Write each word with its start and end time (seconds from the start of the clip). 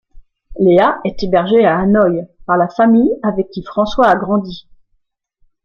Léa 0.59 0.99
est 1.05 1.21
hébergée 1.21 1.63
à 1.63 1.77
Hanoi 1.77 2.23
par 2.47 2.57
la 2.57 2.67
famille 2.69 3.13
avec 3.21 3.51
qui 3.51 3.61
François 3.61 4.07
a 4.07 4.15
grandi. 4.15 4.67